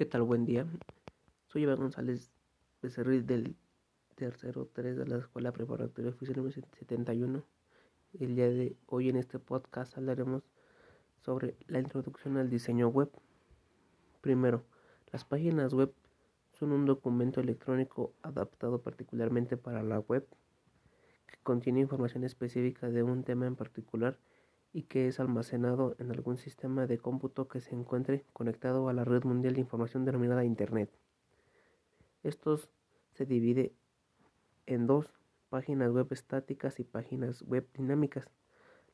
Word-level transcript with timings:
¿Qué 0.00 0.06
tal? 0.06 0.22
Buen 0.22 0.46
día. 0.46 0.66
Soy 1.48 1.64
Iván 1.64 1.76
González 1.76 2.30
Becerril 2.80 3.26
del 3.26 3.54
tercero 4.14 4.66
3 4.72 4.96
de 4.96 5.06
la 5.06 5.18
Escuela 5.18 5.52
Preparatoria 5.52 6.08
Oficial 6.08 6.38
número 6.38 6.54
71. 6.54 7.44
El 8.18 8.34
día 8.34 8.48
de 8.48 8.78
hoy 8.86 9.10
en 9.10 9.16
este 9.16 9.38
podcast 9.38 9.98
hablaremos 9.98 10.42
sobre 11.18 11.54
la 11.66 11.80
introducción 11.80 12.38
al 12.38 12.48
diseño 12.48 12.88
web. 12.88 13.10
Primero, 14.22 14.64
las 15.12 15.26
páginas 15.26 15.74
web 15.74 15.92
son 16.52 16.72
un 16.72 16.86
documento 16.86 17.42
electrónico 17.42 18.14
adaptado 18.22 18.80
particularmente 18.80 19.58
para 19.58 19.82
la 19.82 19.98
web 19.98 20.26
que 21.26 21.36
contiene 21.42 21.80
información 21.80 22.24
específica 22.24 22.88
de 22.88 23.02
un 23.02 23.22
tema 23.22 23.46
en 23.46 23.54
particular 23.54 24.18
y 24.72 24.84
que 24.84 25.08
es 25.08 25.18
almacenado 25.18 25.96
en 25.98 26.10
algún 26.10 26.36
sistema 26.36 26.86
de 26.86 26.98
cómputo 26.98 27.48
que 27.48 27.60
se 27.60 27.74
encuentre 27.74 28.24
conectado 28.32 28.88
a 28.88 28.92
la 28.92 29.04
red 29.04 29.24
mundial 29.24 29.54
de 29.54 29.60
información 29.60 30.04
denominada 30.04 30.44
Internet. 30.44 30.90
Estos 32.22 32.70
se 33.12 33.26
divide 33.26 33.72
en 34.66 34.86
dos 34.86 35.12
páginas 35.48 35.90
web 35.90 36.06
estáticas 36.10 36.78
y 36.78 36.84
páginas 36.84 37.42
web 37.42 37.66
dinámicas. 37.74 38.30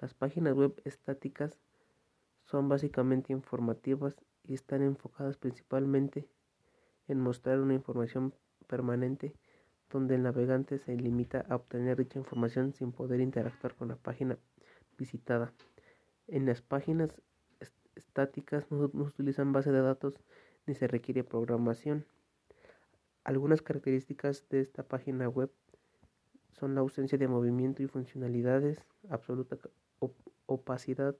Las 0.00 0.14
páginas 0.14 0.54
web 0.54 0.80
estáticas 0.84 1.60
son 2.44 2.68
básicamente 2.68 3.32
informativas 3.32 4.16
y 4.42 4.54
están 4.54 4.82
enfocadas 4.82 5.36
principalmente 5.36 6.26
en 7.06 7.20
mostrar 7.20 7.60
una 7.60 7.74
información 7.74 8.34
permanente 8.66 9.34
donde 9.90 10.14
el 10.14 10.22
navegante 10.22 10.78
se 10.78 10.96
limita 10.96 11.44
a 11.48 11.56
obtener 11.56 11.98
dicha 11.98 12.18
información 12.18 12.72
sin 12.72 12.92
poder 12.92 13.20
interactuar 13.20 13.74
con 13.74 13.88
la 13.88 13.96
página 13.96 14.38
visitada. 15.00 15.52
En 16.28 16.46
las 16.46 16.62
páginas 16.62 17.10
estáticas 17.96 18.70
no, 18.70 18.88
se 18.88 19.22
utilizan 19.22 19.52
base 19.52 19.72
de 19.72 19.80
datos 19.80 20.14
ni 20.66 20.74
se 20.74 20.86
requiere 20.86 21.24
programación. 21.24 22.06
Algunas 23.24 23.62
características 23.62 24.48
de 24.48 24.60
esta 24.60 24.84
página 24.84 25.28
web 25.28 25.50
son 26.52 26.74
la 26.74 26.82
ausencia 26.82 27.18
de 27.18 27.28
movimiento 27.28 27.82
y 27.82 27.88
funcionalidades, 27.88 28.84
absoluta 29.08 29.56
opacidad 30.46 31.16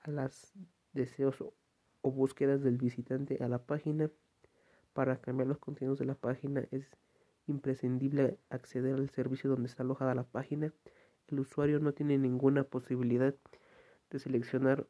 a 0.00 0.10
los 0.10 0.52
deseos 0.92 1.40
o 1.40 2.10
búsquedas 2.10 2.62
del 2.62 2.78
visitante 2.78 3.42
a 3.42 3.48
la 3.48 3.58
página. 3.58 4.10
Para 4.92 5.20
cambiar 5.20 5.48
los 5.48 5.58
contenidos 5.58 5.98
de 5.98 6.06
la 6.06 6.14
página 6.14 6.66
es 6.70 6.90
imprescindible 7.46 8.38
acceder 8.50 8.94
al 8.94 9.10
servicio 9.10 9.50
donde 9.50 9.68
está 9.68 9.82
alojada 9.82 10.14
la 10.14 10.24
página 10.24 10.72
el 11.28 11.40
usuario 11.40 11.78
no 11.80 11.92
tiene 11.92 12.18
ninguna 12.18 12.64
posibilidad 12.64 13.34
de 14.10 14.18
seleccionar, 14.18 14.86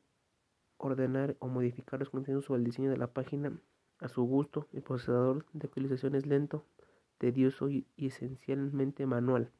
ordenar 0.76 1.36
o 1.40 1.48
modificar 1.48 1.98
los 2.00 2.10
contenidos 2.10 2.48
o 2.50 2.56
el 2.56 2.64
diseño 2.64 2.90
de 2.90 2.96
la 2.96 3.12
página 3.12 3.52
a 3.98 4.08
su 4.08 4.22
gusto. 4.22 4.68
El 4.72 4.82
procesador 4.82 5.44
de 5.52 5.66
actualización 5.66 6.14
es 6.14 6.26
lento, 6.26 6.64
tedioso 7.18 7.68
y, 7.68 7.86
esencialmente 7.96 9.06
manual. 9.06 9.50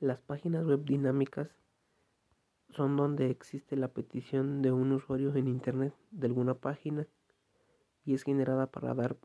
Las 0.00 0.20
páginas 0.20 0.64
web 0.64 0.84
dinámicas 0.84 1.50
son 2.70 2.96
donde 2.96 3.30
existe 3.30 3.76
la 3.76 3.88
petición 3.88 4.62
de 4.62 4.72
un 4.72 4.92
usuario 4.92 5.34
en 5.34 5.46
Internet 5.48 5.94
de 6.10 6.26
alguna 6.26 6.54
página 6.54 7.06
y 8.04 8.14
es 8.14 8.22
generada 8.22 8.66
para 8.66 8.94
dar 8.94 9.16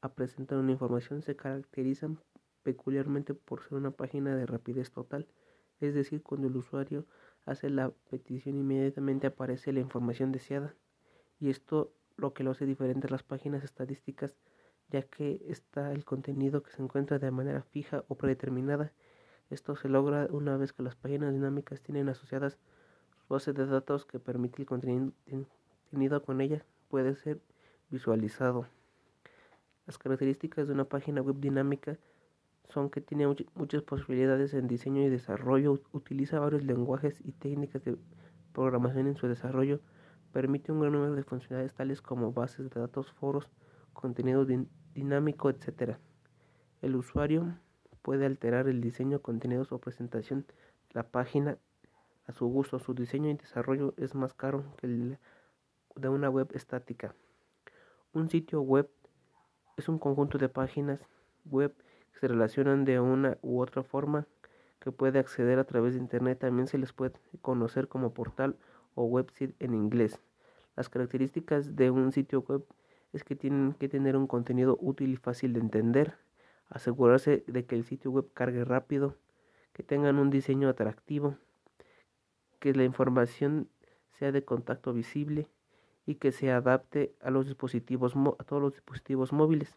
a 0.00 0.12
presentar 0.12 0.58
una 0.58 0.72
información. 0.72 1.22
Se 1.22 1.34
caracterizan 1.34 2.20
peculiarmente 2.66 3.32
por 3.32 3.62
ser 3.62 3.74
una 3.74 3.92
página 3.92 4.34
de 4.34 4.44
rapidez 4.44 4.90
total, 4.90 5.28
es 5.78 5.94
decir, 5.94 6.24
cuando 6.24 6.48
el 6.48 6.56
usuario 6.56 7.06
hace 7.44 7.70
la 7.70 7.92
petición 8.10 8.56
inmediatamente 8.56 9.28
aparece 9.28 9.72
la 9.72 9.78
información 9.78 10.32
deseada 10.32 10.74
y 11.38 11.50
esto 11.50 11.92
lo 12.16 12.34
que 12.34 12.42
lo 12.42 12.50
hace 12.50 12.66
diferente 12.66 13.06
a 13.06 13.10
las 13.10 13.22
páginas 13.22 13.62
estadísticas 13.62 14.34
ya 14.88 15.02
que 15.02 15.40
está 15.46 15.92
el 15.92 16.04
contenido 16.04 16.64
que 16.64 16.72
se 16.72 16.82
encuentra 16.82 17.20
de 17.20 17.30
manera 17.30 17.62
fija 17.62 18.04
o 18.08 18.16
predeterminada. 18.16 18.92
Esto 19.48 19.76
se 19.76 19.88
logra 19.88 20.26
una 20.32 20.56
vez 20.56 20.72
que 20.72 20.82
las 20.82 20.96
páginas 20.96 21.32
dinámicas 21.32 21.80
tienen 21.82 22.08
asociadas 22.08 22.58
su 23.18 23.32
base 23.32 23.52
de 23.52 23.66
datos 23.66 24.06
que 24.06 24.18
permite 24.18 24.62
el 24.62 24.66
contenido 24.66 26.22
con 26.24 26.40
ella 26.40 26.64
puede 26.88 27.14
ser 27.14 27.40
visualizado. 27.90 28.66
Las 29.86 29.98
características 29.98 30.66
de 30.66 30.74
una 30.74 30.84
página 30.84 31.22
web 31.22 31.36
dinámica 31.38 31.96
son 32.76 32.90
que 32.90 33.00
tiene 33.00 33.26
muchas 33.54 33.82
posibilidades 33.84 34.52
en 34.52 34.68
diseño 34.68 35.00
y 35.00 35.08
desarrollo, 35.08 35.80
utiliza 35.92 36.38
varios 36.38 36.62
lenguajes 36.62 37.18
y 37.24 37.32
técnicas 37.32 37.82
de 37.84 37.96
programación 38.52 39.06
en 39.06 39.16
su 39.16 39.26
desarrollo, 39.28 39.80
permite 40.30 40.72
un 40.72 40.80
gran 40.80 40.92
número 40.92 41.14
de 41.14 41.22
funcionalidades 41.22 41.72
tales 41.72 42.02
como 42.02 42.34
bases 42.34 42.68
de 42.68 42.78
datos, 42.78 43.10
foros, 43.12 43.48
contenido 43.94 44.46
dinámico, 44.92 45.48
etc. 45.48 45.96
El 46.82 46.96
usuario 46.96 47.56
puede 48.02 48.26
alterar 48.26 48.68
el 48.68 48.82
diseño, 48.82 49.22
contenidos 49.22 49.72
o 49.72 49.78
presentación 49.78 50.40
de 50.40 50.54
la 50.92 51.04
página 51.04 51.56
a 52.26 52.32
su 52.32 52.46
gusto. 52.46 52.78
Su 52.78 52.92
diseño 52.92 53.30
y 53.30 53.34
desarrollo 53.38 53.94
es 53.96 54.14
más 54.14 54.34
caro 54.34 54.64
que 54.76 54.86
el 54.86 55.18
de 55.94 56.08
una 56.10 56.28
web 56.28 56.50
estática. 56.52 57.14
Un 58.12 58.28
sitio 58.28 58.60
web 58.60 58.90
es 59.78 59.88
un 59.88 59.98
conjunto 59.98 60.36
de 60.36 60.50
páginas 60.50 61.00
web 61.46 61.74
se 62.20 62.28
relacionan 62.28 62.84
de 62.84 63.00
una 63.00 63.38
u 63.42 63.60
otra 63.60 63.82
forma 63.82 64.26
que 64.80 64.92
puede 64.92 65.18
acceder 65.18 65.58
a 65.58 65.64
través 65.64 65.94
de 65.94 66.00
Internet. 66.00 66.38
También 66.38 66.66
se 66.66 66.78
les 66.78 66.92
puede 66.92 67.12
conocer 67.42 67.88
como 67.88 68.14
portal 68.14 68.56
o 68.94 69.04
website 69.04 69.54
en 69.60 69.74
inglés. 69.74 70.20
Las 70.76 70.88
características 70.88 71.76
de 71.76 71.90
un 71.90 72.12
sitio 72.12 72.40
web 72.40 72.64
es 73.12 73.24
que 73.24 73.36
tienen 73.36 73.72
que 73.72 73.88
tener 73.88 74.16
un 74.16 74.26
contenido 74.26 74.76
útil 74.80 75.12
y 75.12 75.16
fácil 75.16 75.52
de 75.52 75.60
entender, 75.60 76.14
asegurarse 76.68 77.44
de 77.46 77.64
que 77.64 77.76
el 77.76 77.84
sitio 77.84 78.10
web 78.10 78.26
cargue 78.34 78.64
rápido, 78.64 79.16
que 79.72 79.82
tengan 79.82 80.18
un 80.18 80.30
diseño 80.30 80.68
atractivo, 80.68 81.36
que 82.58 82.74
la 82.74 82.84
información 82.84 83.68
sea 84.18 84.32
de 84.32 84.44
contacto 84.44 84.92
visible 84.92 85.48
y 86.06 86.16
que 86.16 86.32
se 86.32 86.50
adapte 86.50 87.14
a 87.20 87.30
los 87.30 87.46
dispositivos 87.46 88.14
a 88.38 88.44
todos 88.44 88.62
los 88.62 88.72
dispositivos 88.72 89.32
móviles. 89.32 89.76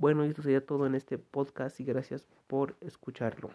Bueno, 0.00 0.22
esto 0.22 0.42
sería 0.42 0.64
todo 0.64 0.86
en 0.86 0.94
este 0.94 1.18
podcast 1.18 1.80
y 1.80 1.84
gracias 1.84 2.28
por 2.46 2.76
escucharlo. 2.82 3.50